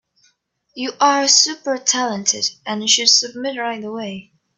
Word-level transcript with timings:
You 0.73 0.93
are 0.99 1.27
super 1.27 1.77
talented 1.77 2.49
and 2.65 2.89
should 2.89 3.07
submit 3.09 3.59
right 3.59 3.83
away. 3.83 4.33